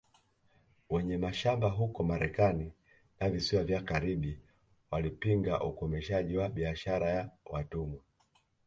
[0.89, 2.71] Wenye mashamba huko Marekani
[3.19, 4.39] na visiwa vya Karibi
[4.91, 8.01] walipinga ukomeshaji wa biashara ya watumwa